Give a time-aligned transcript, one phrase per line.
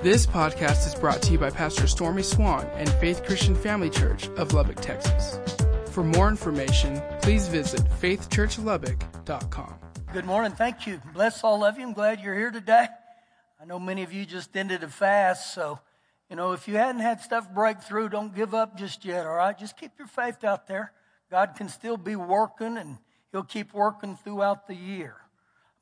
[0.00, 4.28] This podcast is brought to you by Pastor Stormy Swann and Faith Christian Family Church
[4.36, 5.40] of Lubbock, Texas.
[5.90, 9.74] For more information, please visit faithchurchlubbock.com.
[10.12, 10.52] Good morning.
[10.52, 11.02] Thank you.
[11.12, 11.82] Bless all of you.
[11.82, 12.86] I'm glad you're here today.
[13.60, 15.80] I know many of you just ended a fast, so,
[16.30, 19.34] you know, if you hadn't had stuff break through, don't give up just yet, all
[19.34, 19.58] right?
[19.58, 20.92] Just keep your faith out there.
[21.28, 22.98] God can still be working, and
[23.32, 25.16] He'll keep working throughout the year.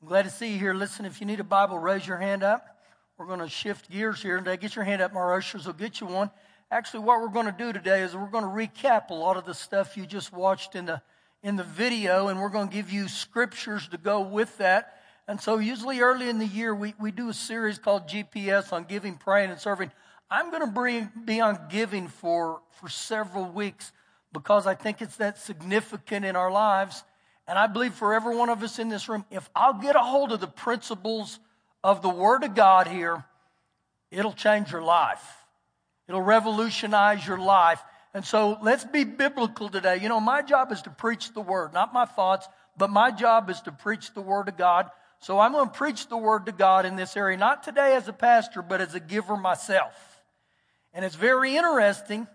[0.01, 0.73] I'm glad to see you here.
[0.73, 2.76] Listen, if you need a Bible, raise your hand up.
[3.17, 4.57] We're going to shift gears here today.
[4.57, 6.29] Get your hand up, my ushers will get you one.
[6.69, 9.45] Actually, what we're going to do today is we're going to recap a lot of
[9.45, 11.01] the stuff you just watched in the
[11.41, 14.99] in the video, and we're going to give you scriptures to go with that.
[15.27, 18.83] And so, usually early in the year, we, we do a series called GPS on
[18.83, 19.91] giving, praying, and serving.
[20.29, 23.93] I'm going to bring, be on giving for, for several weeks
[24.31, 27.03] because I think it's that significant in our lives.
[27.47, 30.01] And I believe for every one of us in this room, if I'll get a
[30.01, 31.39] hold of the principles
[31.87, 33.23] of the Word of God here,
[34.11, 35.23] it'll change your life.
[36.09, 37.81] It'll revolutionize your life.
[38.13, 39.99] And so let's be biblical today.
[40.01, 43.49] You know, my job is to preach the Word, not my thoughts, but my job
[43.49, 44.91] is to preach the Word of God.
[45.21, 48.09] So I'm going to preach the Word to God in this area, not today as
[48.09, 49.93] a pastor, but as a giver myself.
[50.93, 52.27] And it's very interesting.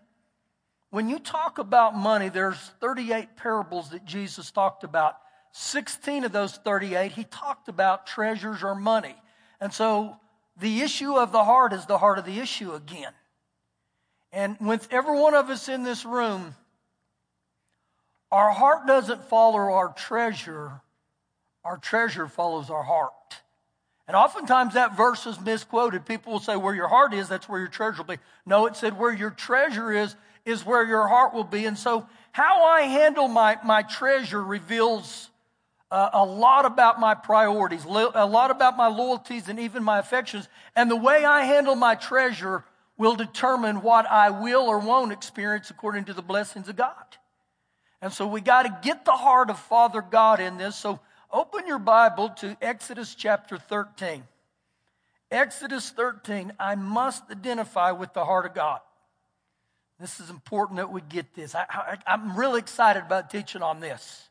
[0.89, 5.17] When you talk about money, there's 38 parables that Jesus talked about.
[5.53, 9.15] 16 of those 38, he talked about treasures or money.
[9.63, 10.17] And so
[10.57, 13.13] the issue of the heart is the heart of the issue again.
[14.33, 16.57] And with every one of us in this room,
[18.33, 20.81] our heart doesn't follow our treasure,
[21.65, 23.13] our treasure follows our heart.
[24.09, 26.07] And oftentimes that verse is misquoted.
[26.07, 28.23] People will say, Where your heart is, that's where your treasure will be.
[28.45, 31.67] No, it said, Where your treasure is, is where your heart will be.
[31.67, 35.31] And so, how I handle my, my treasure reveals
[35.93, 40.49] uh, a lot about my priorities, a lot about my loyalties, and even my affections.
[40.75, 42.65] And the way I handle my treasure
[42.97, 46.95] will determine what I will or won't experience according to the blessings of God.
[48.01, 50.77] And so we got to get the heart of Father God in this.
[50.77, 50.99] So
[51.31, 54.25] open your Bible to Exodus chapter 13.
[55.31, 58.81] Exodus 13, I must identify with the heart of God.
[60.01, 61.55] This is important that we get this.
[61.55, 64.31] I, am really excited about teaching on this.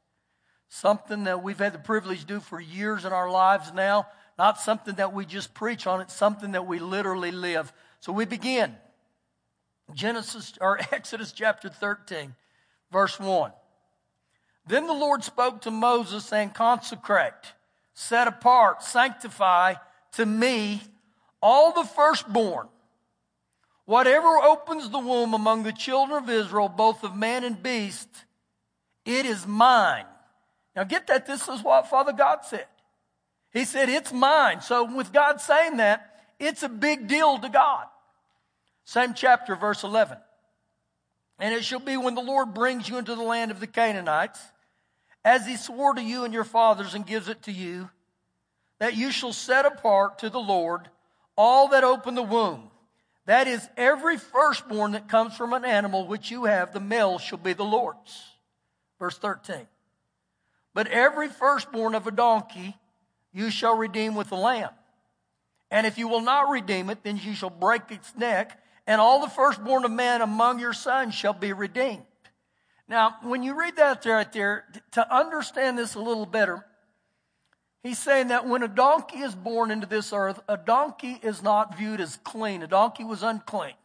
[0.74, 4.08] Something that we've had the privilege to do for years in our lives now.
[4.38, 7.74] Not something that we just preach on, it's something that we literally live.
[8.00, 8.74] So we begin.
[9.94, 12.34] Genesis or Exodus chapter 13,
[12.90, 13.52] verse 1.
[14.66, 17.34] Then the Lord spoke to Moses, saying, Consecrate,
[17.94, 19.74] set apart, sanctify
[20.14, 20.82] to me
[21.42, 22.70] all the firstborn.
[23.84, 28.08] Whatever opens the womb among the children of Israel, both of man and beast,
[29.06, 30.06] it is mine.
[30.76, 32.66] Now get that, this is what Father God said.
[33.52, 34.62] He said, It's mine.
[34.62, 37.86] So with God saying that, it's a big deal to God.
[38.84, 40.18] Same chapter, verse 11.
[41.40, 44.40] And it shall be when the Lord brings you into the land of the Canaanites,
[45.24, 47.90] as he swore to you and your fathers and gives it to you,
[48.80, 50.90] that you shall set apart to the Lord
[51.36, 52.72] all that open the womb.
[53.26, 57.38] That is, every firstborn that comes from an animal which you have, the male shall
[57.38, 58.24] be the Lord's.
[59.00, 59.68] Verse 13.
[60.74, 62.78] But every firstborn of a donkey
[63.34, 64.72] you shall redeem with a lamb.
[65.70, 69.22] And if you will not redeem it, then you shall break its neck, and all
[69.22, 72.04] the firstborn of men among your sons shall be redeemed.
[72.90, 76.66] Now, when you read that right there, to understand this a little better,
[77.84, 81.78] he's saying that when a donkey is born into this earth, a donkey is not
[81.78, 82.64] viewed as clean.
[82.64, 83.76] A donkey was unclean.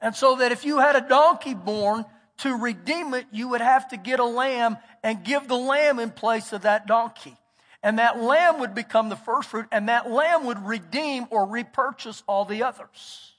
[0.00, 2.06] And so that if you had a donkey born,
[2.42, 6.10] to redeem it, you would have to get a lamb and give the lamb in
[6.10, 7.36] place of that donkey.
[7.82, 12.22] And that lamb would become the first fruit, and that lamb would redeem or repurchase
[12.26, 13.32] all the others.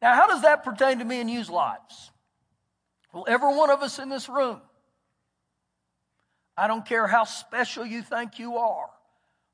[0.00, 2.10] Now, how does that pertain to me and you's lives?
[3.12, 4.60] Well, every one of us in this room,
[6.56, 8.90] I don't care how special you think you are,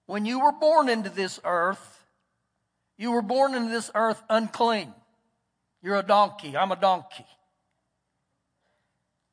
[0.06, 2.04] when you were born into this earth,
[2.98, 4.92] you were born into this earth unclean.
[5.82, 6.56] You're a donkey.
[6.56, 7.24] I'm a donkey.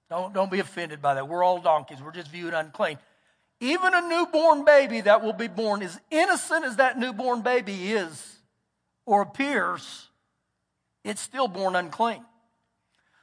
[0.10, 1.28] Don't, don't be offended by that.
[1.28, 2.02] We're all donkeys.
[2.02, 2.98] We're just viewed unclean.
[3.60, 8.38] Even a newborn baby that will be born, as innocent as that newborn baby is
[9.06, 10.08] or appears,
[11.04, 12.24] it's still born unclean.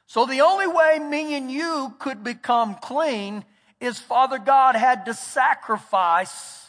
[0.07, 3.45] So the only way me and you could become clean
[3.79, 6.67] is Father God had to sacrifice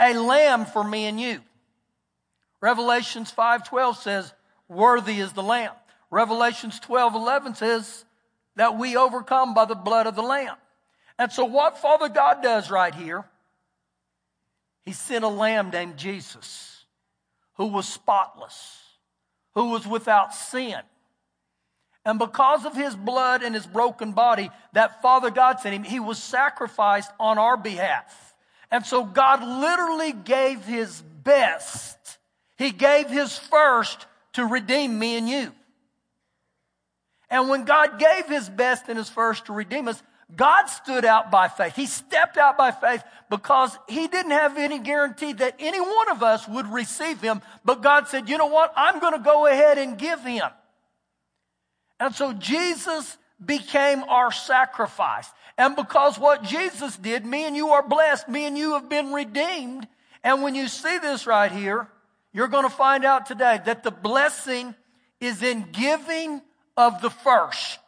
[0.00, 1.40] a lamb for me and you.
[2.60, 4.34] Revelations 5:12 says,
[4.68, 5.74] "Worthy is the lamb."
[6.10, 8.04] Revelations 12:11 says,
[8.56, 10.56] that we overcome by the blood of the Lamb.
[11.18, 13.24] And so, what Father God does right here,
[14.82, 16.84] He sent a lamb named Jesus,
[17.54, 18.80] who was spotless,
[19.54, 20.80] who was without sin.
[22.04, 26.00] And because of his blood and his broken body that Father God sent him, he
[26.00, 28.34] was sacrificed on our behalf.
[28.72, 32.18] And so God literally gave his best.
[32.56, 35.52] He gave his first to redeem me and you.
[37.32, 40.02] And when God gave his best and his first to redeem us,
[40.36, 41.74] God stood out by faith.
[41.74, 46.22] He stepped out by faith because he didn't have any guarantee that any one of
[46.22, 47.40] us would receive him.
[47.64, 48.74] But God said, you know what?
[48.76, 50.44] I'm going to go ahead and give him.
[51.98, 55.30] And so Jesus became our sacrifice.
[55.56, 58.28] And because what Jesus did, me and you are blessed.
[58.28, 59.88] Me and you have been redeemed.
[60.22, 61.88] And when you see this right here,
[62.34, 64.74] you're going to find out today that the blessing
[65.18, 66.42] is in giving
[66.76, 67.80] of the first.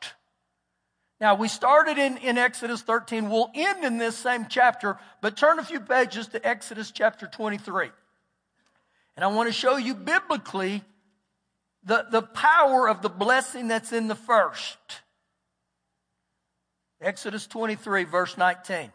[1.21, 3.31] Now, we started in, in Exodus 13.
[3.31, 7.91] We'll end in this same chapter, but turn a few pages to Exodus chapter 23.
[9.17, 10.83] And I want to show you biblically
[11.85, 14.79] the, the power of the blessing that's in the first.
[17.01, 18.91] Exodus 23, verse 19.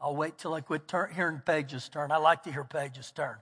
[0.00, 2.10] I'll wait till I quit turn, hearing pages turn.
[2.10, 3.36] I like to hear pages turn.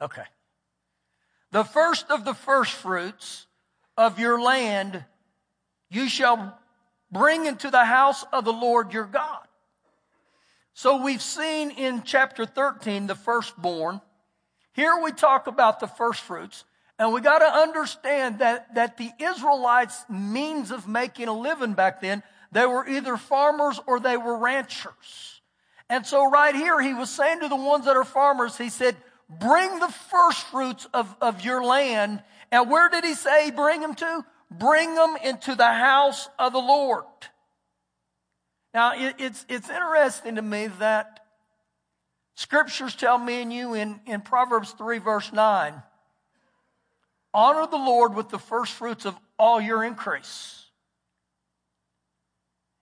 [0.00, 0.22] Okay.
[1.52, 3.46] The first of the first fruits
[3.96, 5.04] of your land
[5.90, 6.58] you shall
[7.10, 9.46] bring into the house of the Lord your God.
[10.72, 14.00] So we've seen in chapter 13 the firstborn.
[14.72, 16.64] Here we talk about the first fruits.
[16.98, 22.00] And we got to understand that, that the Israelites' means of making a living back
[22.00, 25.40] then, they were either farmers or they were ranchers.
[25.88, 28.96] And so right here, he was saying to the ones that are farmers, he said,
[29.38, 32.22] bring the first fruits of, of your land.
[32.50, 34.24] And where did he say bring them to?
[34.50, 37.04] Bring them into the house of the Lord.
[38.74, 41.20] Now, it, it's, it's interesting to me that
[42.34, 45.82] scriptures tell me and you in, in Proverbs 3, verse 9
[47.32, 50.66] honor the Lord with the first fruits of all your increase.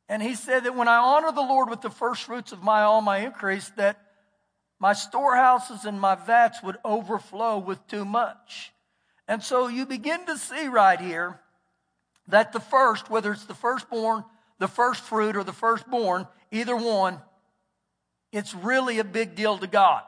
[0.08, 2.82] And he said that when I honor the Lord with the first fruits of my
[2.82, 4.00] all my increase, that
[4.78, 8.72] my storehouses and my vats would overflow with too much.
[9.26, 11.40] And so you begin to see right here
[12.28, 14.24] that the first, whether it's the firstborn,
[14.58, 17.20] the first fruit, or the firstborn, either one,
[18.32, 20.02] it's really a big deal to God.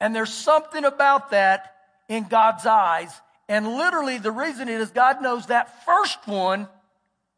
[0.00, 1.74] And there's something about that
[2.08, 3.20] in God's eyes.
[3.48, 6.68] And literally, the reason it is God knows that first one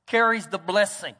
[0.07, 1.15] carries the blessing.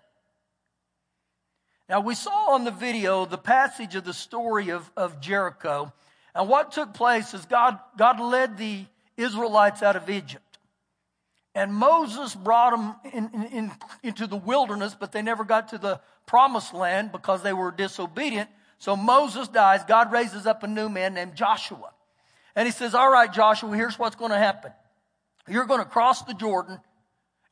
[1.89, 5.93] Now, we saw on the video the passage of the story of, of Jericho.
[6.35, 8.85] And what took place is God, God led the
[9.17, 10.43] Israelites out of Egypt.
[11.55, 13.73] And Moses brought them in, in, in,
[14.03, 18.51] into the wilderness, but they never got to the promised land because they were disobedient.
[18.79, 19.83] So Moses dies.
[19.85, 21.93] God raises up a new man named Joshua.
[22.55, 24.73] And he says, All right, Joshua, here's what's going to happen.
[25.49, 26.81] You're going to cross the Jordan,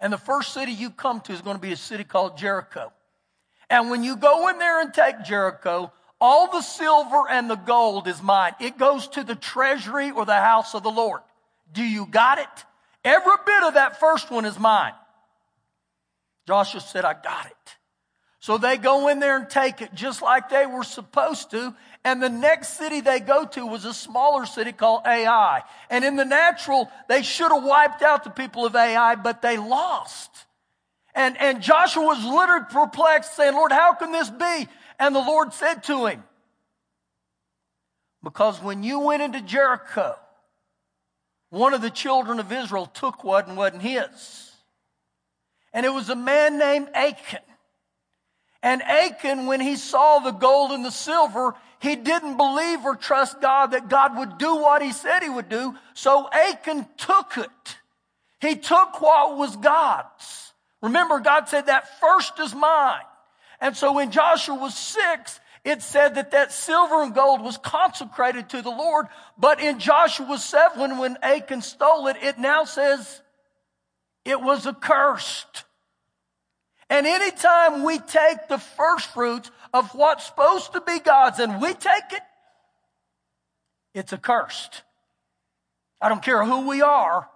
[0.00, 2.92] and the first city you come to is going to be a city called Jericho.
[3.70, 8.08] And when you go in there and take Jericho, all the silver and the gold
[8.08, 8.55] is mine.
[8.61, 11.20] It goes to the treasury or the house of the Lord.
[11.72, 12.64] Do you got it?
[13.05, 14.94] Every bit of that first one is mine.
[16.46, 17.76] Joshua said, I got it.
[18.40, 21.75] So they go in there and take it just like they were supposed to.
[22.05, 25.62] And the next city they go to was a smaller city called Ai.
[25.88, 29.56] And in the natural, they should have wiped out the people of Ai, but they
[29.56, 30.44] lost.
[31.14, 34.68] And, and Joshua was literally perplexed, saying, Lord, how can this be?
[34.98, 36.24] And the Lord said to him,
[38.22, 40.16] Because when you went into Jericho,
[41.50, 44.50] one of the children of Israel took what wasn't his.
[45.72, 47.40] And it was a man named Achan.
[48.62, 53.40] And Achan, when he saw the gold and the silver, he didn't believe or trust
[53.40, 55.76] God that God would do what he said he would do.
[55.92, 57.76] So Achan took it.
[58.40, 60.44] He took what was God's.
[60.84, 63.00] Remember, God said that first is mine.
[63.58, 68.50] And so when Joshua was six, it said that that silver and gold was consecrated
[68.50, 69.06] to the Lord.
[69.38, 73.22] But in Joshua 7, when Achan stole it, it now says
[74.26, 75.64] it was accursed.
[76.91, 81.72] And anytime we take the first fruits of what's supposed to be God's and we
[81.72, 82.22] take it,
[83.94, 84.82] it's accursed.
[85.98, 87.26] I don't care who we are,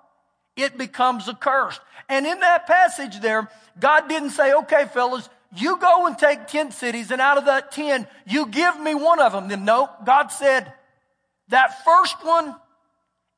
[0.59, 1.81] it becomes accursed.
[2.09, 3.49] And in that passage there,
[3.79, 7.73] God didn't say, okay, fellas, you go and take 10 cities, and out of that
[7.73, 9.49] 10, you give me one of them.
[9.49, 10.73] Then no, God said,
[11.49, 12.55] that first one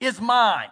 [0.00, 0.71] is mine.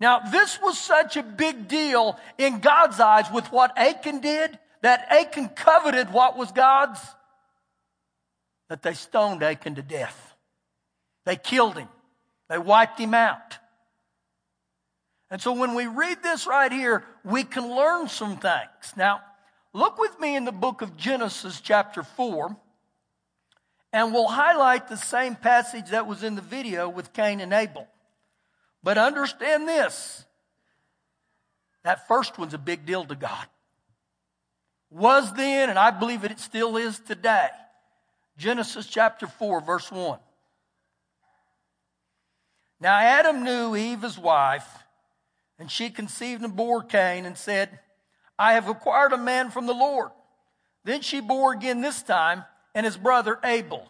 [0.00, 5.06] Now, this was such a big deal in God's eyes with what Achan did, that
[5.10, 7.00] Achan coveted what was God's,
[8.68, 10.34] that they stoned Achan to death.
[11.24, 11.88] They killed him.
[12.48, 13.58] They wiped him out.
[15.32, 18.92] And so when we read this right here, we can learn some things.
[18.98, 19.22] Now,
[19.72, 22.54] look with me in the book of Genesis, chapter 4,
[23.94, 27.88] and we'll highlight the same passage that was in the video with Cain and Abel.
[28.82, 30.26] But understand this
[31.82, 33.46] that first one's a big deal to God.
[34.90, 37.48] Was then, and I believe it still is today.
[38.36, 40.18] Genesis chapter 4, verse 1.
[42.80, 44.81] Now Adam knew Eve, his wife,
[45.62, 47.78] and she conceived and bore Cain and said,
[48.36, 50.10] I have acquired a man from the Lord.
[50.82, 52.42] Then she bore again this time
[52.74, 53.88] and his brother Abel.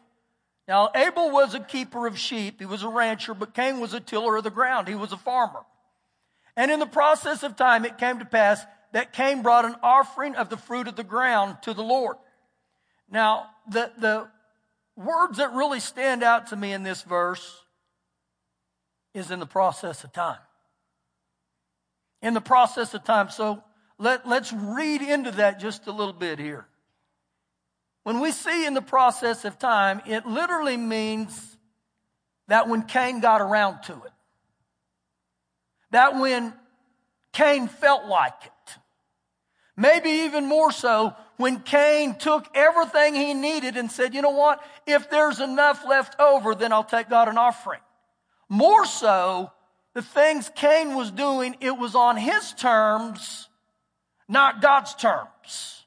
[0.69, 2.61] Now, Abel was a keeper of sheep.
[2.61, 4.87] He was a rancher, but Cain was a tiller of the ground.
[4.87, 5.61] He was a farmer.
[6.59, 8.63] And in the process of time, it came to pass
[8.93, 12.19] that Cain brought an offering of the fruit of the ground to the Lord.
[13.11, 14.29] Now, the, the
[14.95, 17.65] words that really stand out to me in this verse
[19.15, 20.37] is in the process of time
[22.23, 23.29] in the process of time.
[23.31, 23.63] So
[23.99, 26.67] let, let's read into that just a little bit here.
[28.05, 31.57] When we see in the process of time, it literally means
[32.49, 34.13] that when Cain got around to it,
[35.91, 36.53] that when
[37.33, 38.77] Cain felt like it,
[39.77, 44.63] maybe even more so when Cain took everything he needed and said, you know what,
[44.87, 47.81] if there's enough left over, then I'll take God an offering.
[48.49, 49.51] More so
[49.95, 53.49] the things Cain was doing, it was on his terms,
[54.29, 55.85] not God's terms.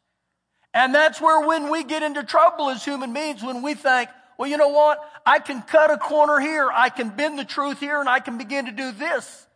[0.74, 4.50] And that's where when we get into trouble as human beings, when we think, well,
[4.50, 5.00] you know what?
[5.26, 6.70] I can cut a corner here.
[6.72, 9.48] I can bend the truth here and I can begin to do this.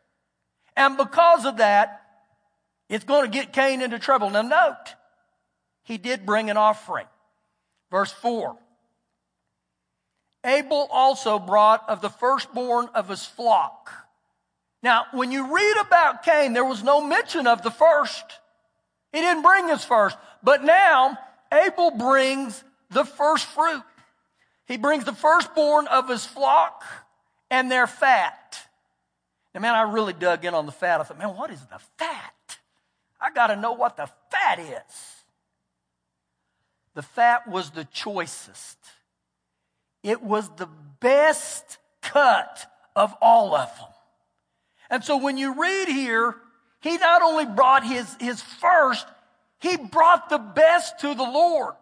[0.75, 2.01] And because of that,
[2.88, 4.29] it's going to get Cain into trouble.
[4.29, 4.96] Now note,
[5.84, 7.06] he did bring an offering.
[7.91, 8.56] Verse 4.
[10.46, 13.91] Abel also brought of the firstborn of his flock
[14.81, 18.24] now, when you read about Cain, there was no mention of the first.
[19.12, 20.17] He didn't bring his first.
[20.41, 21.17] But now,
[21.51, 23.83] Abel brings the first fruit.
[24.67, 26.83] He brings the firstborn of his flock
[27.50, 28.59] and their fat.
[29.53, 31.01] Now, man, I really dug in on the fat.
[31.01, 32.57] I thought, man, what is the fat?
[33.19, 35.15] I got to know what the fat is.
[36.93, 38.77] The fat was the choicest.
[40.03, 40.69] It was the
[41.01, 43.88] best cut of all of them.
[44.89, 46.36] And so when you read here,
[46.81, 49.08] he not only brought his, his first,
[49.60, 51.75] he brought the best to the Lord.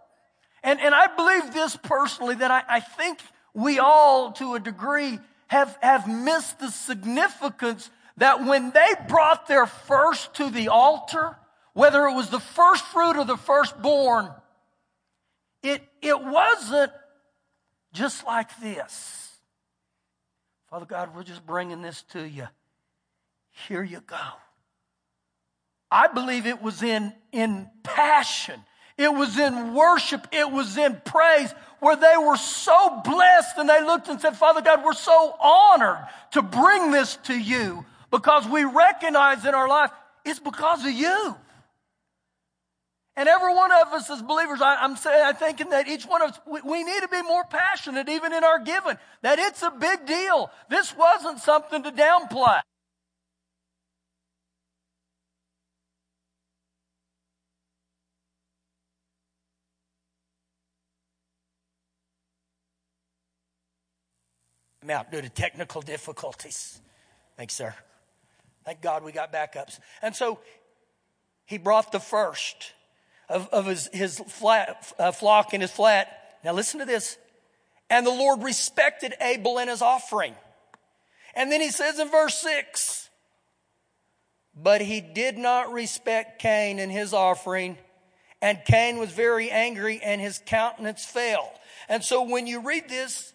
[0.63, 3.19] And, and I believe this personally that I, I think
[3.53, 9.65] we all, to a degree, have, have missed the significance that when they brought their
[9.67, 11.37] first to the altar,
[11.73, 14.29] whether it was the first fruit or the firstborn,
[15.61, 16.91] it, it wasn't
[17.93, 19.31] just like this.
[20.69, 22.47] Father God, we're just bringing this to you.
[23.65, 24.17] Here you go.
[25.89, 28.61] I believe it was in, in passion.
[28.97, 30.27] It was in worship.
[30.31, 34.61] It was in praise where they were so blessed and they looked and said, Father
[34.61, 39.91] God, we're so honored to bring this to you because we recognize in our life
[40.25, 41.35] it's because of you.
[43.15, 46.21] And every one of us as believers, I, am saying, I'm thinking that each one
[46.21, 49.63] of us, we, we need to be more passionate even in our giving, that it's
[49.63, 50.51] a big deal.
[50.69, 52.59] This wasn't something to downplay.
[64.89, 66.79] Out due to technical difficulties.
[67.35, 67.73] Thanks, sir.
[68.65, 69.79] Thank God we got backups.
[70.01, 70.39] And so
[71.45, 72.73] he brought the first
[73.29, 76.37] of, of his, his flat, uh, flock and his flat.
[76.43, 77.17] Now listen to this.
[77.89, 80.35] And the Lord respected Abel and his offering.
[81.35, 83.09] And then he says in verse 6
[84.55, 87.77] But he did not respect Cain and his offering.
[88.41, 91.51] And Cain was very angry and his countenance fell.
[91.89, 93.33] And so when you read this,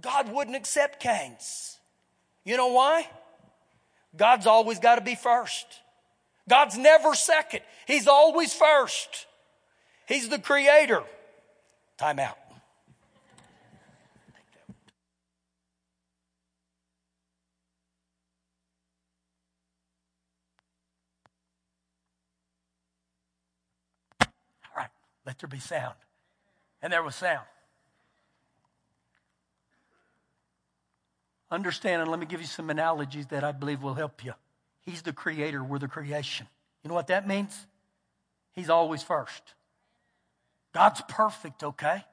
[0.00, 1.78] God wouldn't accept Cain's.
[2.44, 3.08] You know why?
[4.16, 5.66] God's always got to be first.
[6.48, 7.60] God's never second.
[7.86, 9.26] He's always first.
[10.06, 11.04] He's the creator.
[11.96, 12.36] Time out.
[24.20, 24.26] All
[24.76, 24.88] right,
[25.24, 25.94] let there be sound.
[26.82, 27.46] And there was sound.
[31.50, 34.34] Understand, and let me give you some analogies that I believe will help you.
[34.82, 36.46] He's the creator, we're the creation.
[36.82, 37.66] You know what that means?
[38.52, 39.42] He's always first.
[40.72, 42.04] God's perfect, okay?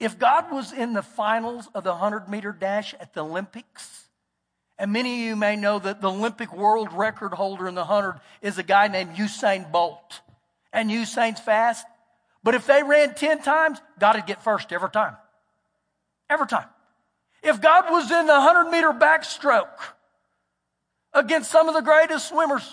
[0.00, 4.08] If God was in the finals of the 100 meter dash at the Olympics,
[4.78, 8.18] and many of you may know that the Olympic world record holder in the 100
[8.40, 10.20] is a guy named Usain Bolt.
[10.72, 11.84] And Usain's fast.
[12.42, 15.16] But if they ran 10 times, God would get first every time.
[16.30, 16.64] Every time.
[17.42, 19.68] If God was in the 100 meter backstroke
[21.12, 22.68] against some of the greatest swimmers,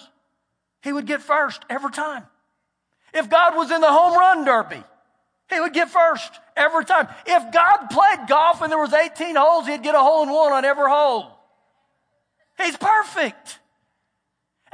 [0.81, 2.24] he would get first every time.
[3.13, 4.83] If God was in the home run derby,
[5.50, 7.07] he would get first every time.
[7.25, 10.51] If God played golf and there was 18 holes, he'd get a hole in one
[10.51, 11.31] on every hole.
[12.57, 13.59] He's perfect.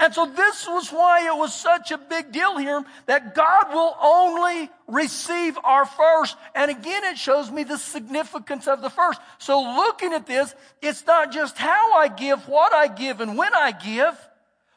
[0.03, 3.95] And so this was why it was such a big deal here that God will
[4.01, 6.35] only receive our first.
[6.53, 9.21] And again, it shows me the significance of the first.
[9.37, 13.55] So looking at this, it's not just how I give, what I give, and when
[13.55, 14.19] I give,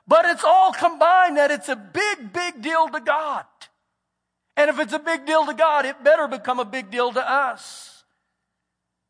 [0.07, 3.47] but it's all combined that it's a big, big deal to God.
[4.57, 7.29] And if it's a big deal to God, it better become a big deal to
[7.29, 8.05] us.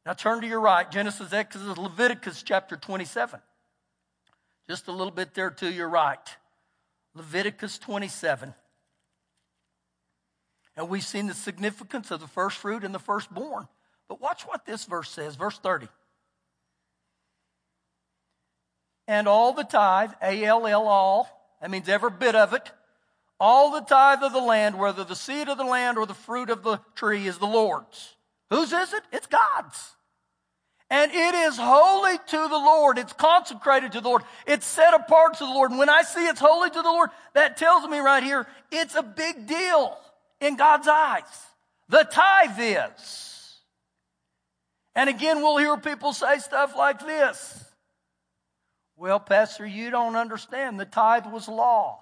[0.07, 3.39] Now turn to your right, Genesis, Exodus, Leviticus chapter 27.
[4.69, 6.19] Just a little bit there to your right.
[7.15, 8.55] Leviticus 27.
[10.77, 13.69] And we've seen the significance of the first fruit and the firstborn.
[14.09, 15.89] But watch what this verse says, verse 30.
[19.09, 22.71] And all the tithe, A L L all, that means every bit of it,
[23.39, 26.51] all the tithe of the land, whether the seed of the land or the fruit
[26.51, 28.17] of the tree, is the Lord's.
[28.51, 29.03] Whose is it?
[29.13, 29.96] It's God's.
[30.89, 32.99] And it is holy to the Lord.
[32.99, 34.23] It's consecrated to the Lord.
[34.47, 35.71] It's set apart to the Lord.
[35.71, 38.95] And when I see it's holy to the Lord, that tells me right here, it's
[38.95, 39.97] a big deal
[40.41, 41.25] in God's eyes.
[41.89, 43.57] The tithe is.
[44.95, 47.65] And again, we'll hear people say stuff like this.
[48.97, 50.81] Well, Pastor, you don't understand.
[50.81, 52.01] The tithe was law.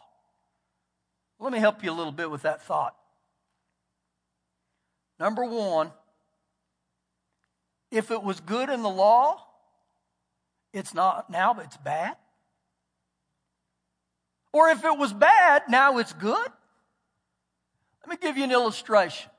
[1.41, 2.95] Let me help you a little bit with that thought.
[5.19, 5.91] Number one,
[7.95, 9.41] if it was good in the law,
[10.73, 12.17] it's not now, but it's bad.
[14.53, 16.49] Or if it was bad, now it's good.
[18.01, 19.31] Let me give you an illustration.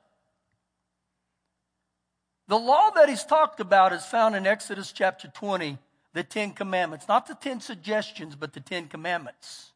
[2.48, 5.78] The law that he's talked about is found in Exodus chapter 20,
[6.14, 7.08] the Ten Commandments.
[7.08, 9.72] Not the Ten Suggestions, but the Ten Commandments.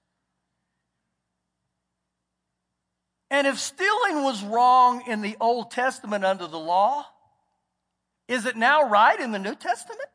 [3.31, 7.07] And if stealing was wrong in the Old Testament under the law,
[8.31, 10.09] is it now right in the New Testament?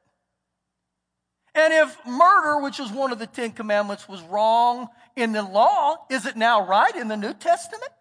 [1.53, 5.97] And if murder, which is one of the Ten Commandments, was wrong in the law,
[6.09, 7.91] is it now right in the New Testament?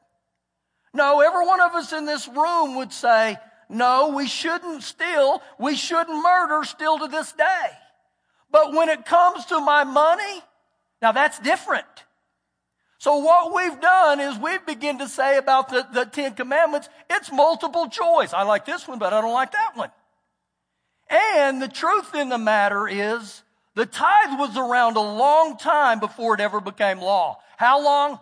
[0.93, 3.37] No, every one of us in this room would say,
[3.69, 5.43] no, we shouldn't steal.
[5.59, 7.67] We shouldn't murder still to this day.
[8.53, 10.43] But when it comes to my money,
[11.03, 11.87] now that's different.
[12.99, 17.33] So what we've done is we've begin to say about the, the Ten Commandments, it's
[17.33, 18.33] multiple choice.
[18.33, 19.91] I like this one, but I don't like that one.
[21.09, 23.43] And the truth in the matter is,
[23.75, 27.39] the tithe was around a long time before it ever became law.
[27.57, 28.21] How long?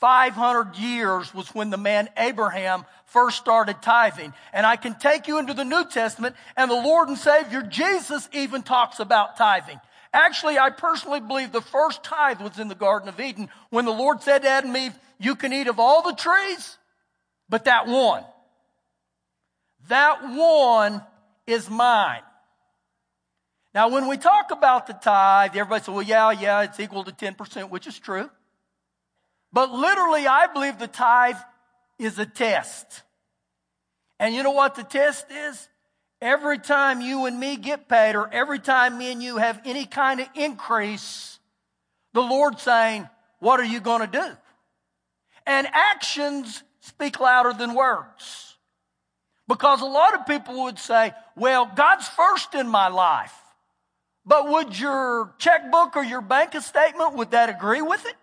[0.00, 4.32] 500 years was when the man Abraham first started tithing.
[4.52, 8.28] And I can take you into the New Testament and the Lord and Savior Jesus
[8.32, 9.78] even talks about tithing.
[10.12, 13.92] Actually, I personally believe the first tithe was in the Garden of Eden when the
[13.92, 16.78] Lord said to Adam and Eve, you can eat of all the trees,
[17.48, 18.24] but that one.
[19.88, 21.02] That one
[21.46, 22.22] is mine.
[23.74, 27.12] Now, when we talk about the tithe, everybody says, well, yeah, yeah, it's equal to
[27.12, 28.28] 10%, which is true.
[29.52, 31.36] But literally, I believe the tithe
[31.98, 33.02] is a test.
[34.18, 35.68] And you know what the test is?
[36.20, 39.86] Every time you and me get paid, or every time me and you have any
[39.86, 41.40] kind of increase,
[42.12, 43.08] the Lord's saying,
[43.40, 44.36] What are you going to do?
[45.44, 48.51] And actions speak louder than words.
[49.48, 53.34] Because a lot of people would say, well, God's first in my life.
[54.24, 58.14] But would your checkbook or your bank statement, would that agree with it?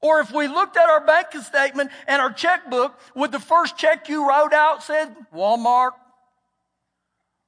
[0.00, 4.08] Or if we looked at our bank statement and our checkbook, would the first check
[4.08, 5.92] you wrote out said Walmart?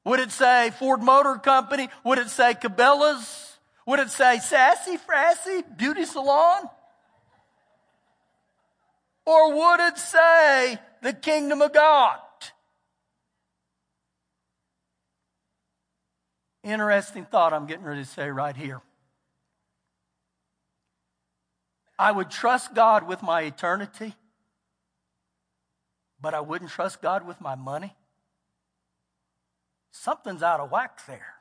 [0.05, 1.89] Would it say Ford Motor Company?
[2.05, 3.59] Would it say Cabela's?
[3.87, 6.65] Would it say Sassy Frassy Beauty Salon?
[9.25, 12.19] Or would it say the Kingdom of God?
[16.63, 18.83] Interesting thought I'm getting ready to say right here.
[21.99, 24.15] I would trust God with my eternity,
[26.21, 27.95] but I wouldn't trust God with my money.
[29.91, 31.35] Something's out of whack there.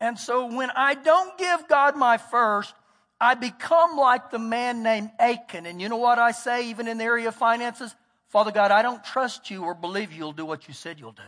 [0.00, 2.74] And so when I don't give God my first,
[3.20, 5.66] I become like the man named Achan.
[5.66, 7.94] And you know what I say, even in the area of finances?
[8.28, 11.22] Father God, I don't trust you or believe you'll do what you said you'll do.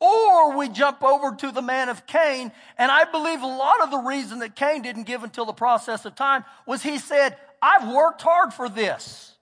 [0.00, 3.90] Or we jump over to the man of Cain, and I believe a lot of
[3.90, 7.92] the reason that Cain didn't give until the process of time was he said, I've
[7.92, 9.36] worked hard for this.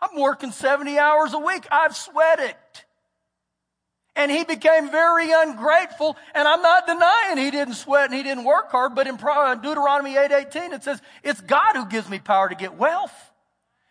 [0.00, 1.66] I'm working 70 hours a week.
[1.70, 2.54] I've sweated.
[4.16, 6.16] And he became very ungrateful.
[6.34, 9.54] And I'm not denying he didn't sweat and he didn't work hard, but in uh,
[9.56, 13.14] Deuteronomy 8:18 it says, "It's God who gives me power to get wealth."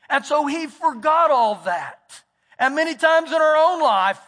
[0.09, 2.23] And so he forgot all that.
[2.59, 4.19] And many times in our own life,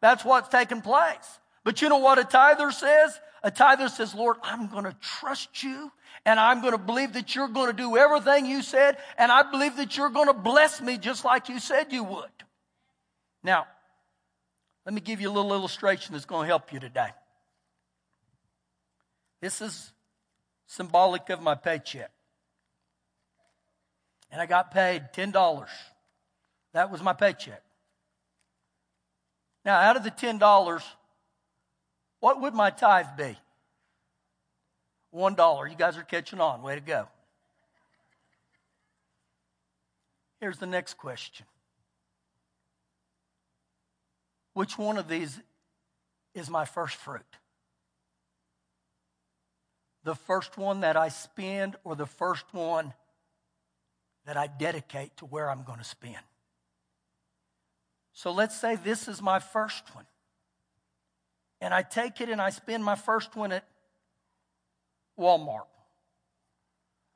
[0.00, 1.40] that's what's taken place.
[1.64, 3.18] But you know what a tither says?
[3.42, 5.92] A tither says, Lord, I'm going to trust you
[6.24, 9.48] and I'm going to believe that you're going to do everything you said and I
[9.50, 12.30] believe that you're going to bless me just like you said you would.
[13.42, 13.66] Now,
[14.84, 17.10] let me give you a little illustration that's going to help you today.
[19.40, 19.92] This is
[20.66, 22.10] symbolic of my paycheck.
[24.30, 25.66] And I got paid $10.
[26.72, 27.62] That was my paycheck.
[29.64, 30.82] Now, out of the $10,
[32.20, 33.36] what would my tithe be?
[35.14, 35.70] $1.
[35.70, 36.62] You guys are catching on.
[36.62, 37.08] Way to go.
[40.40, 41.46] Here's the next question
[44.54, 45.38] which one of these
[46.34, 47.22] is my first fruit?
[50.02, 52.92] The first one that I spend or the first one
[54.26, 56.16] that I dedicate to where I'm going to spend?
[58.18, 60.04] So let's say this is my first one.
[61.60, 63.62] And I take it and I spend my first one at
[65.16, 65.68] Walmart.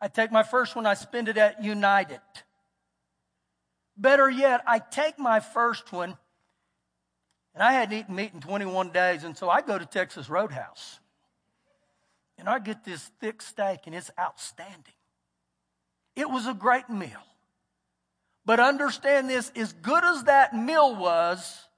[0.00, 2.20] I take my first one, I spend it at United.
[3.96, 6.16] Better yet, I take my first one
[7.52, 11.00] and I hadn't eaten meat in 21 days, and so I go to Texas Roadhouse.
[12.38, 14.94] And I get this thick steak, and it's outstanding.
[16.14, 17.24] It was a great meal.
[18.44, 21.68] But understand this as good as that meal was,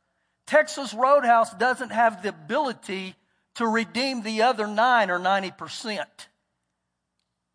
[0.46, 3.14] Texas Roadhouse doesn't have the ability
[3.56, 6.04] to redeem the other nine or 90%.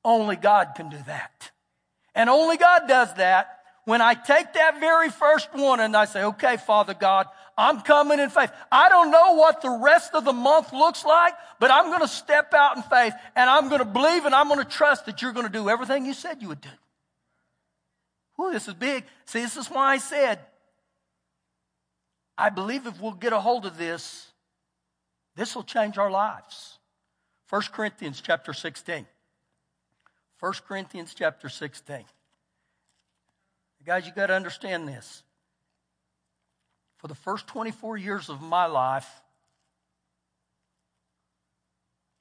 [0.04, 1.52] Only God can do that.
[2.16, 6.24] And only God does that when I take that very first one and I say,
[6.24, 8.52] okay, Father God, I'm coming in faith.
[8.72, 12.08] I don't know what the rest of the month looks like, but I'm going to
[12.08, 15.22] step out in faith and I'm going to believe and I'm going to trust that
[15.22, 16.70] you're going to do everything you said you would do.
[18.40, 19.04] Ooh, this is big.
[19.26, 20.40] See, this is why I said,
[22.38, 24.32] I believe if we'll get a hold of this,
[25.36, 26.78] this will change our lives.
[27.50, 29.06] 1 Corinthians chapter 16.
[30.40, 32.06] 1 Corinthians chapter 16.
[33.86, 35.24] Guys, you got to understand this.
[36.98, 39.10] For the first 24 years of my life,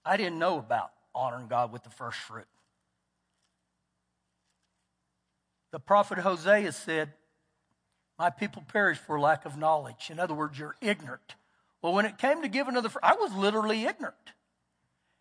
[0.04, 2.46] I didn't know about honoring God with the first fruit.
[5.70, 7.12] The prophet Hosea said,
[8.18, 10.09] My people perish for lack of knowledge.
[10.11, 11.35] In other words, you're ignorant.
[11.83, 14.16] Well, when it came to giving of the I was literally ignorant.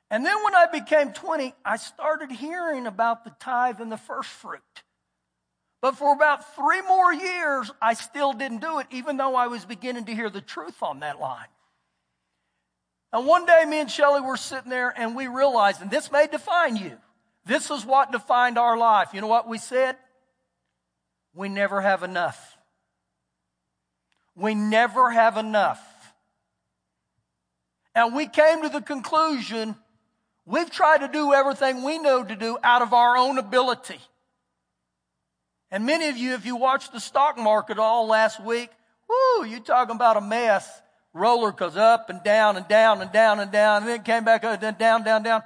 [0.09, 4.29] And then when I became 20, I started hearing about the tithe and the first
[4.29, 4.61] fruit.
[5.81, 9.65] But for about three more years, I still didn't do it, even though I was
[9.65, 11.47] beginning to hear the truth on that line.
[13.13, 16.27] And one day, me and Shelly were sitting there and we realized, and this may
[16.27, 16.97] define you.
[17.45, 19.09] This is what defined our life.
[19.13, 19.97] You know what we said?
[21.37, 22.57] We never have enough.
[24.35, 25.79] We never have enough.
[27.93, 29.75] And we came to the conclusion
[30.47, 33.99] we've tried to do everything we know to do out of our own ability.
[35.69, 38.71] And many of you, if you watched the stock market all last week,
[39.07, 40.67] whoo, you talking about a mess.
[41.13, 44.43] Roller goes up and down and down and down and down, and then came back
[44.43, 45.43] up, then down, down, down.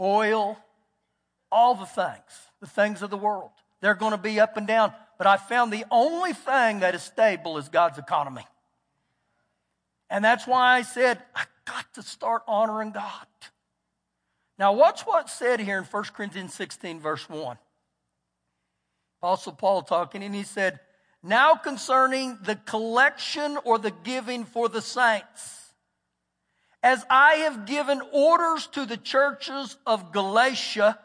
[0.00, 0.58] Oil,
[1.52, 3.52] all the things, the things of the world.
[3.80, 4.92] They're going to be up and down.
[5.18, 8.46] But I found the only thing that is stable is God's economy.
[10.10, 13.26] And that's why I said, I got to start honoring God.
[14.58, 17.56] Now, watch what's said here in 1 Corinthians 16, verse 1.
[19.22, 20.80] Apostle Paul talking, and he said,
[21.22, 25.72] Now concerning the collection or the giving for the saints,
[26.82, 30.98] as I have given orders to the churches of Galatia,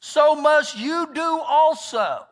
[0.00, 2.26] so must you do also.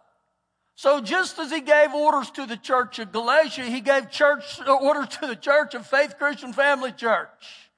[0.74, 5.09] So just as he gave orders to the church of Galatia, he gave church orders
[5.18, 7.70] to the church of Faith Christian Family Church.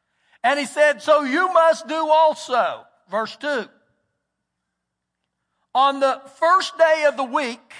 [0.44, 2.84] And he said, so you must do also.
[3.10, 3.66] Verse 2.
[5.74, 7.72] On the first day of the week,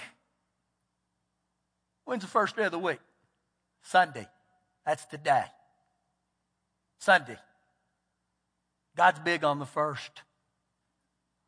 [2.05, 3.01] when's the first day of the week?
[3.83, 4.27] Sunday.
[4.87, 5.44] That's today.
[6.99, 7.37] Sunday.
[8.96, 10.23] God's big on the first.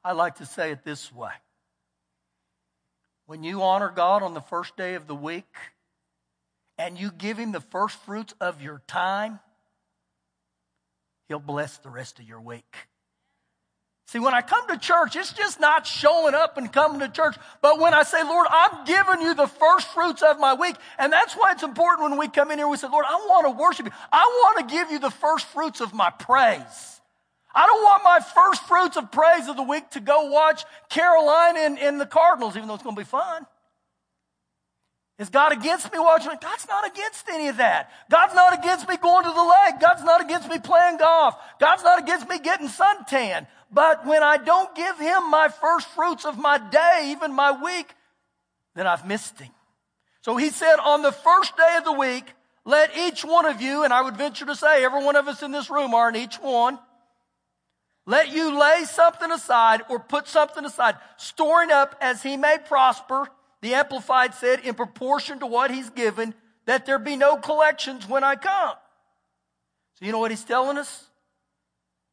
[0.05, 1.31] I like to say it this way.
[3.27, 5.47] when you honor God on the first day of the week
[6.77, 9.41] and you give Him the first fruits of your time,
[11.29, 12.77] He'll bless the rest of your week.
[14.09, 17.37] See, when I come to church, it's just not showing up and coming to church.
[17.63, 20.77] But when I say, Lord, I'm giving you the first fruits of my week.
[20.99, 23.47] And that's why it's important when we come in here, we say, Lord, I want
[23.47, 23.93] to worship you.
[24.13, 27.01] I want to give you the first fruits of my praise.
[27.55, 31.61] I don't want my first fruits of praise of the week to go watch Carolina
[31.61, 33.47] and, and the Cardinals, even though it's going to be fun.
[35.19, 36.33] Is God against me watching?
[36.41, 37.91] God's not against any of that.
[38.11, 39.81] God's not against me going to the lake.
[39.81, 41.37] God's not against me playing golf.
[41.61, 43.47] God's not against me getting suntan.
[43.71, 47.95] But when I don't give Him my first fruits of my day, even my week,
[48.75, 49.51] then I've missed Him.
[50.23, 52.25] So He said, on the first day of the week,
[52.65, 55.43] let each one of you, and I would venture to say every one of us
[55.43, 56.79] in this room are in each one,
[58.07, 63.29] let you lay something aside or put something aside, storing up as he may prosper.
[63.61, 66.35] The Amplified said, in proportion to what he's given,
[66.67, 68.75] that there be no collections when I come.
[69.99, 71.07] So you know what he's telling us?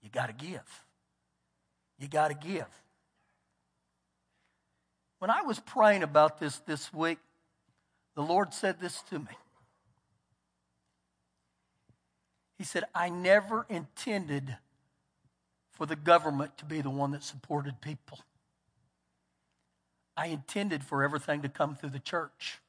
[0.03, 0.85] You got to give.
[1.97, 2.67] You got to give.
[5.17, 7.17] When I was praying about this this week,
[8.15, 9.37] the Lord said this to me.
[12.57, 14.57] He said, I never intended
[15.79, 18.19] for the government to be the one that supported people.
[20.17, 22.59] I intended for everything to come through the church.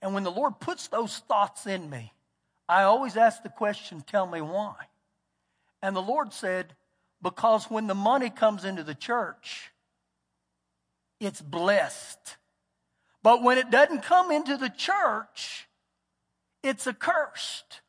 [0.00, 2.14] And when the Lord puts those thoughts in me,
[2.66, 4.74] I always ask the question, tell me why.
[5.82, 6.74] And the Lord said,
[7.22, 9.70] because when the money comes into the church,
[11.20, 12.38] it's blessed.
[13.22, 15.68] But when it doesn't come into the church,
[16.62, 17.82] it's accursed.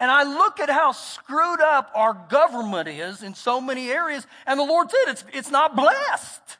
[0.00, 4.58] And I look at how screwed up our government is in so many areas, and
[4.58, 6.56] the Lord said it's, it's not blessed.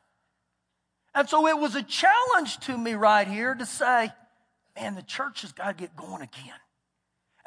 [1.14, 4.12] And so it was a challenge to me right here to say,
[4.76, 6.54] man, the church has got to get going again.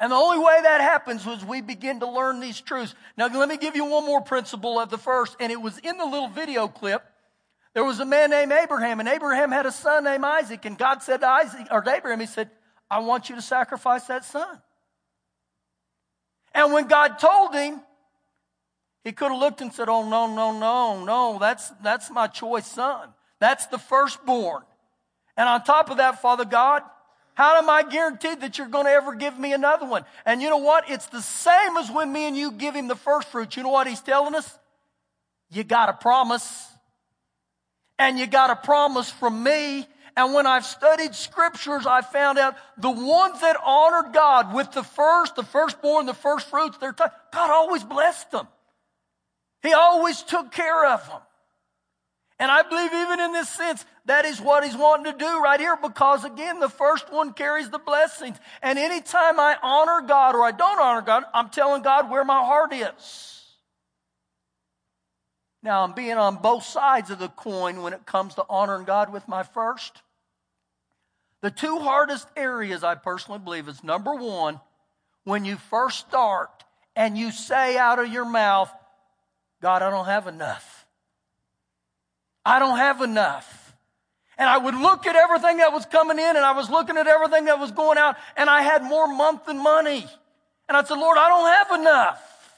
[0.00, 2.96] And the only way that happens was we begin to learn these truths.
[3.16, 5.96] Now, let me give you one more principle of the first, and it was in
[5.96, 7.04] the little video clip.
[7.72, 11.02] There was a man named Abraham, and Abraham had a son named Isaac, and God
[11.02, 12.50] said to Isaac, or to Abraham, He said,
[12.90, 14.60] I want you to sacrifice that son.
[16.54, 17.80] And when God told him,
[19.02, 22.66] he could have looked and said, Oh, no, no, no, no, that's, that's my choice
[22.66, 23.08] son.
[23.40, 24.62] That's the firstborn.
[25.36, 26.82] And on top of that, Father God,
[27.34, 30.04] how am I guaranteed that you're going to ever give me another one?
[30.24, 30.88] And you know what?
[30.88, 33.56] It's the same as when me and you give him the first fruits.
[33.56, 34.58] You know what he's telling us?
[35.50, 36.68] You got a promise.
[37.98, 39.86] And you got a promise from me
[40.16, 44.84] and when I've studied scriptures, I found out the ones that honored God with the
[44.84, 48.46] first, the firstborn, the first fruits, their God always blessed them.
[49.62, 51.20] He always took care of them.
[52.38, 55.58] And I believe even in this sense, that is what he's wanting to do right
[55.58, 58.36] here because again, the first one carries the blessings.
[58.62, 62.44] And anytime I honor God or I don't honor God, I'm telling God where my
[62.44, 63.40] heart is.
[65.62, 69.10] Now, I'm being on both sides of the coin when it comes to honoring God
[69.10, 70.02] with my first.
[71.44, 74.60] The two hardest areas, I personally believe, is number one,
[75.24, 76.64] when you first start
[76.96, 78.72] and you say out of your mouth,
[79.60, 80.86] God, I don't have enough.
[82.46, 83.76] I don't have enough.
[84.38, 87.06] And I would look at everything that was coming in and I was looking at
[87.06, 90.06] everything that was going out and I had more month than money.
[90.66, 92.54] And I said, Lord, I don't have enough.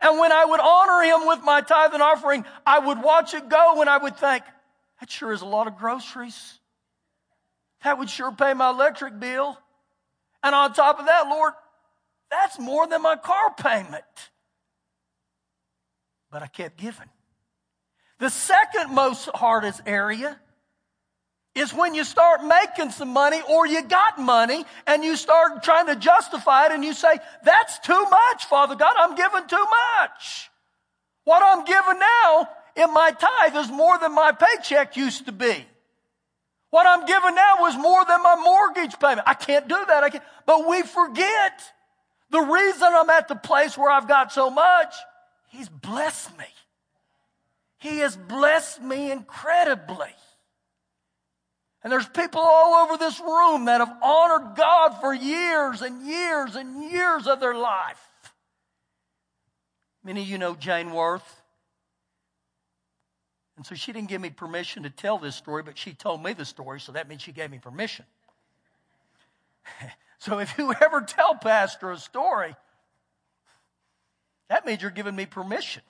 [0.00, 3.50] And when I would honor him with my tithe and offering, I would watch it
[3.50, 4.42] go and I would think,
[5.00, 6.59] that sure is a lot of groceries.
[7.84, 9.58] That would sure pay my electric bill.
[10.42, 11.52] And on top of that, Lord,
[12.30, 14.04] that's more than my car payment.
[16.30, 17.08] But I kept giving.
[18.18, 20.38] The second most hardest area
[21.54, 25.86] is when you start making some money or you got money and you start trying
[25.86, 28.94] to justify it and you say, that's too much, Father God.
[28.96, 29.66] I'm giving too
[30.00, 30.50] much.
[31.24, 35.66] What I'm giving now in my tithe is more than my paycheck used to be.
[36.70, 39.22] What I'm giving now is more than my mortgage payment.
[39.26, 40.04] I can't do that.
[40.04, 40.24] I can't.
[40.46, 41.62] But we forget
[42.30, 44.94] the reason I'm at the place where I've got so much.
[45.48, 46.44] He's blessed me.
[47.78, 50.14] He has blessed me incredibly.
[51.82, 56.54] And there's people all over this room that have honored God for years and years
[56.54, 58.00] and years of their life.
[60.04, 61.39] Many of you know Jane Worth.
[63.60, 66.32] And so she didn't give me permission to tell this story, but she told me
[66.32, 68.06] the story, so that means she gave me permission.
[70.18, 72.56] so if you ever tell Pastor a story,
[74.48, 75.82] that means you're giving me permission.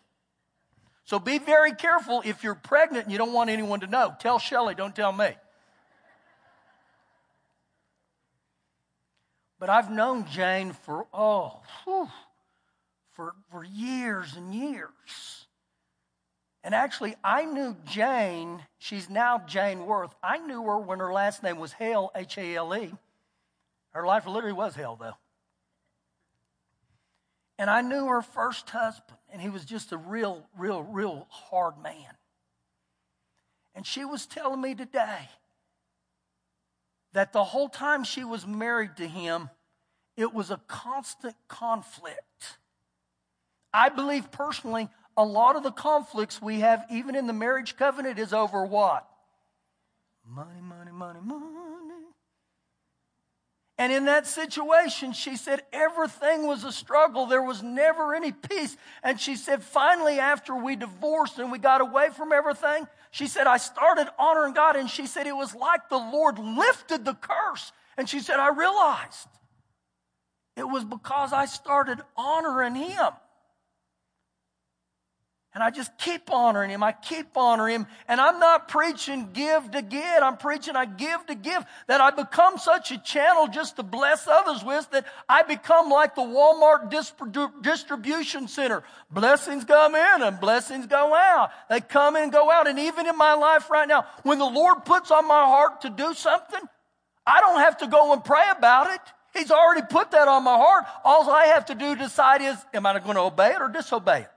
[1.05, 4.17] So be very careful if you're pregnant and you don't want anyone to know.
[4.19, 5.31] Tell Shelly, don't tell me.
[9.61, 12.09] But I've known Jane for, oh, whew,
[13.13, 15.47] for, for years and years.
[16.63, 20.15] And actually, I knew Jane, she's now Jane Worth.
[20.23, 22.93] I knew her when her last name was Hale, H A L E.
[23.93, 25.17] Her life literally was hell, though.
[27.59, 31.75] And I knew her first husband, and he was just a real, real, real hard
[31.83, 32.17] man.
[33.75, 35.29] And she was telling me today
[37.13, 39.51] that the whole time she was married to him,
[40.17, 42.59] it was a constant conflict.
[43.73, 44.89] I believe personally,
[45.21, 49.07] a lot of the conflicts we have, even in the marriage covenant, is over what?
[50.27, 51.47] Money, money, money, money.
[53.77, 57.27] And in that situation, she said everything was a struggle.
[57.27, 58.79] There was never any peace.
[59.03, 63.47] And she said, finally, after we divorced and we got away from everything, she said,
[63.47, 64.77] I started honoring God.
[64.77, 67.73] And she said, it was like the Lord lifted the curse.
[67.99, 69.29] And she said, I realized
[70.57, 73.13] it was because I started honoring Him.
[75.53, 76.85] And I just keep honoring him.
[76.85, 77.87] I keep honoring him.
[78.07, 80.23] And I'm not preaching give to get.
[80.23, 81.65] I'm preaching I give to give.
[81.89, 86.15] That I become such a channel just to bless others with that I become like
[86.15, 86.89] the Walmart
[87.63, 88.85] distribution center.
[89.11, 91.51] Blessings come in and blessings go out.
[91.69, 92.69] They come in and go out.
[92.69, 95.91] And even in my life right now, when the Lord puts on my heart to
[95.91, 96.61] do something,
[97.27, 99.01] I don't have to go and pray about it.
[99.35, 100.85] He's already put that on my heart.
[101.05, 103.69] All I have to do to decide is, am I going to obey it or
[103.69, 104.31] disobey it?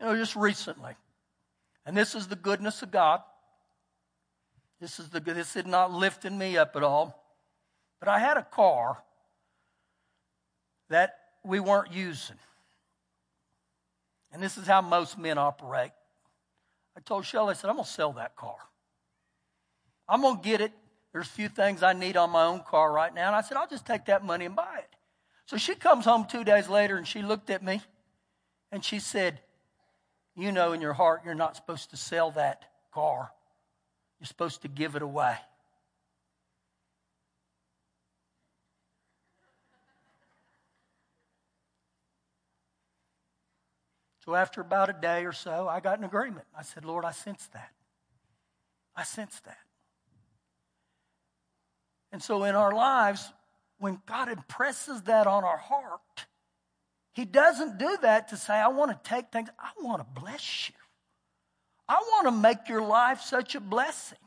[0.00, 0.92] You know, just recently.
[1.86, 3.20] And this is the goodness of God.
[4.80, 7.24] This is the this is not lifting me up at all.
[7.98, 9.02] But I had a car
[10.88, 12.36] that we weren't using.
[14.32, 15.92] And this is how most men operate.
[16.96, 18.56] I told Shelly, I said, I'm to sell that car.
[20.08, 20.72] I'm to get it.
[21.12, 23.28] There's a few things I need on my own car right now.
[23.28, 24.96] And I said, I'll just take that money and buy it.
[25.46, 27.80] So she comes home two days later and she looked at me
[28.70, 29.40] and she said,
[30.38, 33.30] you know in your heart you're not supposed to sell that car.
[34.20, 35.36] You're supposed to give it away.
[44.24, 46.46] So after about a day or so, I got an agreement.
[46.56, 47.70] I said, Lord, I sense that.
[48.94, 49.56] I sense that.
[52.12, 53.32] And so in our lives,
[53.78, 56.26] when God impresses that on our heart,
[57.18, 60.68] he doesn't do that to say, I want to take things, I want to bless
[60.68, 60.74] you.
[61.88, 64.18] I want to make your life such a blessing.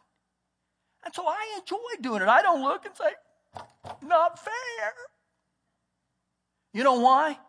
[1.06, 2.28] And so I enjoy doing it.
[2.28, 3.14] I don't look and say,
[4.06, 4.94] not fair.
[6.74, 7.40] You know why?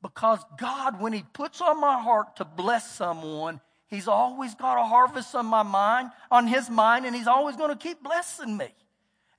[0.00, 4.84] Because God, when He puts on my heart to bless someone, He's always got a
[4.84, 8.68] harvest on my mind, on His mind, and He's always going to keep blessing me.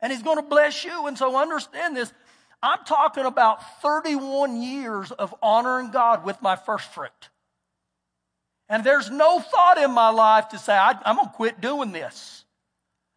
[0.02, 1.08] And He's going to bless you.
[1.08, 2.12] And so understand this
[2.62, 7.30] I'm talking about 31 years of honoring God with my first fruit.
[8.70, 11.92] And there's no thought in my life to say, I, am going to quit doing
[11.92, 12.44] this.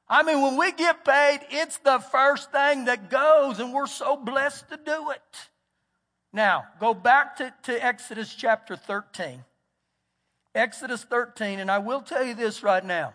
[0.08, 4.16] I mean, when we get paid, it's the first thing that goes, and we're so
[4.16, 5.48] blessed to do it.
[6.32, 9.44] Now, go back to, to Exodus chapter 13.
[10.54, 13.14] Exodus 13, and I will tell you this right now.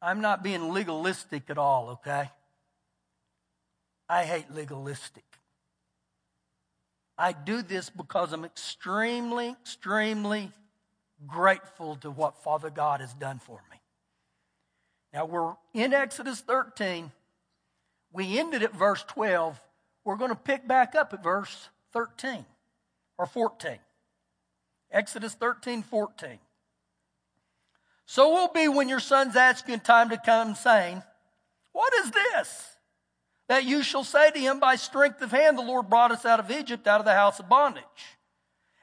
[0.00, 2.30] I'm not being legalistic at all, okay?
[4.08, 5.24] I hate legalistic.
[7.18, 10.52] I do this because I'm extremely, extremely
[11.26, 13.80] grateful to what Father God has done for me.
[15.12, 17.10] Now we're in Exodus 13.
[18.12, 19.58] We ended at verse 12.
[20.04, 22.44] We're going to pick back up at verse 13
[23.18, 23.78] or 14.
[24.90, 26.38] Exodus 13, 14.
[28.04, 31.02] So will be when your sons ask you in time to come, saying,
[31.72, 32.75] What is this?
[33.48, 36.40] That you shall say to him, By strength of hand, the Lord brought us out
[36.40, 37.84] of Egypt, out of the house of bondage.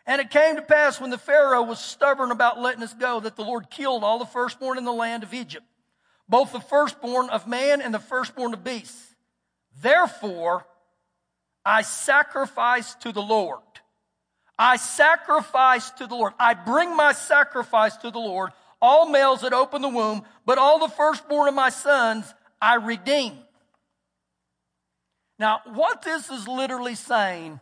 [0.05, 3.35] And it came to pass when the Pharaoh was stubborn about letting us go that
[3.35, 5.65] the Lord killed all the firstborn in the land of Egypt,
[6.27, 9.15] both the firstborn of man and the firstborn of beasts.
[9.81, 10.65] Therefore,
[11.65, 13.59] I sacrifice to the Lord.
[14.59, 16.33] I sacrifice to the Lord.
[16.37, 18.51] I bring my sacrifice to the Lord,
[18.81, 23.37] all males that open the womb, but all the firstborn of my sons I redeem.
[25.39, 27.59] Now, what this is literally saying,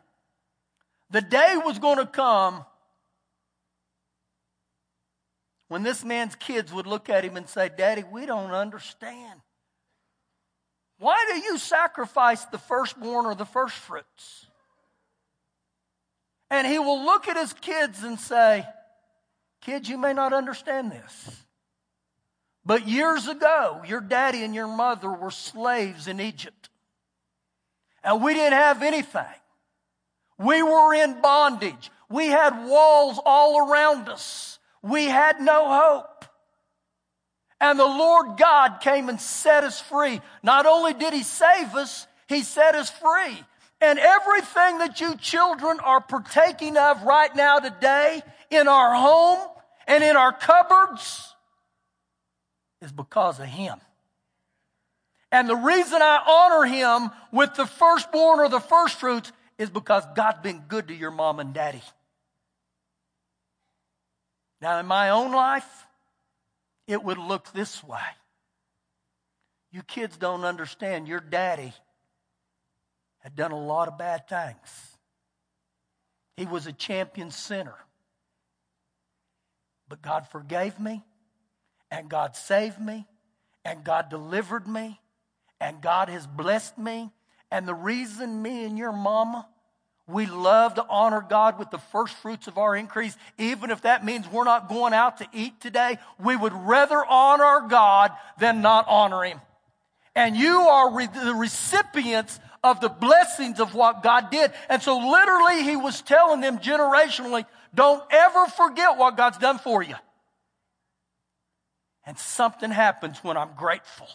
[1.09, 2.65] the day was going to come
[5.67, 9.39] when this man's kids would look at him and say, Daddy, we don't understand.
[10.99, 14.47] Why do you sacrifice the firstborn or the first fruits?
[16.49, 18.65] And he will look at his kids and say,
[19.61, 21.45] Kids, you may not understand this.
[22.65, 26.69] But years ago, your daddy and your mother were slaves in Egypt.
[28.04, 29.26] And we didn't have anything.
[30.38, 31.91] We were in bondage.
[32.10, 34.60] We had walls all around us.
[34.82, 36.26] We had no hope.
[37.60, 40.20] And the Lord God came and set us free.
[40.41, 43.38] Not only did He save us, He set us free.
[43.80, 49.47] And everything that you children are partaking of right now today in our home
[49.88, 51.36] and in our cupboards
[52.82, 53.80] is because of Him.
[55.32, 60.04] And the reason I honor Him with the firstborn or the first fruits is because
[60.16, 61.82] God's been good to your mom and daddy.
[64.62, 65.88] Now, in my own life,
[66.88, 68.00] it would look this way.
[69.72, 71.08] You kids don't understand.
[71.08, 71.74] Your daddy
[73.20, 74.98] had done a lot of bad things.
[76.36, 77.76] He was a champion sinner.
[79.88, 81.04] But God forgave me,
[81.90, 83.06] and God saved me,
[83.66, 85.01] and God delivered me,
[85.62, 87.12] and God has blessed me.
[87.49, 89.47] And the reason me and your mama
[90.12, 94.03] we love to honor God with the first fruits of our increase, even if that
[94.03, 95.97] means we're not going out to eat today.
[96.20, 99.39] We would rather honor God than not honor Him.
[100.16, 104.51] And you are re- the recipients of the blessings of what God did.
[104.70, 109.82] And so literally He was telling them generationally, don't ever forget what God's done for
[109.82, 109.95] you.
[112.05, 114.09] And something happens when I'm grateful.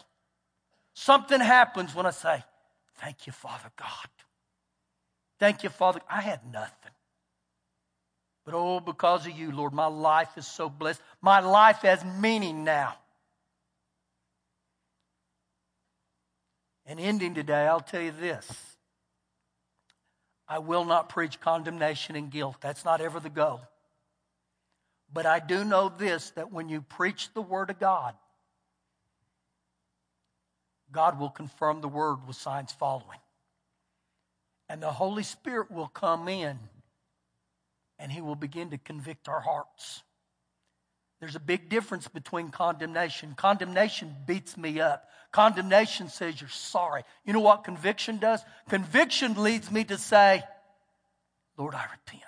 [0.99, 2.43] Something happens when I say,
[2.95, 4.09] thank you, Father God.
[5.39, 6.01] Thank you, Father.
[6.09, 6.91] I had nothing.
[8.43, 10.99] But oh, because of you, Lord, my life is so blessed.
[11.21, 12.95] My life has meaning now.
[16.87, 18.51] And ending today, I'll tell you this
[20.47, 22.55] I will not preach condemnation and guilt.
[22.59, 23.61] That's not ever the goal.
[25.13, 28.15] But I do know this that when you preach the Word of God,
[30.91, 33.19] God will confirm the Word with signs following
[34.69, 36.59] and the Holy Spirit will come in
[37.99, 40.03] and He will begin to convict our hearts.
[41.19, 43.33] There's a big difference between condemnation.
[43.35, 45.09] Condemnation beats me up.
[45.31, 47.03] Condemnation says you're sorry.
[47.25, 48.41] You know what conviction does?
[48.69, 50.43] Conviction leads me to say,
[51.57, 52.23] Lord, I repent.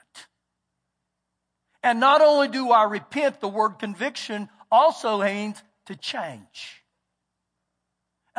[1.83, 6.83] And not only do I repent, the word conviction also means to change.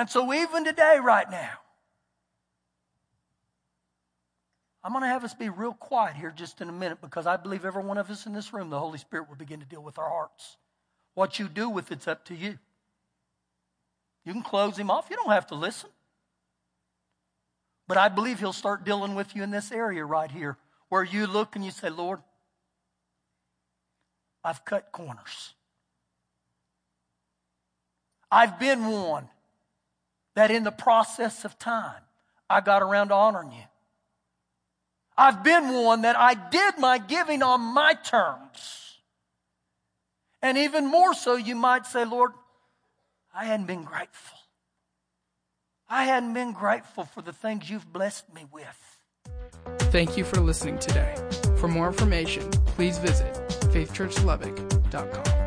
[0.00, 1.58] And so even today, right now,
[4.82, 7.36] I'm going to have us be real quiet here just in a minute because I
[7.36, 9.82] believe every one of us in this room, the Holy Spirit will begin to deal
[9.82, 10.56] with our hearts.
[11.12, 12.58] What you do with it's up to you.
[14.24, 15.90] You can close him off, you don't have to listen.
[17.86, 20.56] But I believe he'll start dealing with you in this area right here
[20.88, 22.20] where you look and you say, Lord,
[24.42, 25.52] I've cut corners.
[28.30, 29.28] I've been one
[30.34, 32.02] that in the process of time,
[32.48, 33.64] I got around to honoring you.
[35.16, 38.98] I've been one that I did my giving on my terms.
[40.42, 42.32] And even more so, you might say, Lord,
[43.34, 44.38] I hadn't been grateful.
[45.88, 48.98] I hadn't been grateful for the things you've blessed me with.
[49.92, 51.14] Thank you for listening today.
[51.58, 53.34] For more information, please visit
[53.72, 55.39] faithchurchlubbock.com.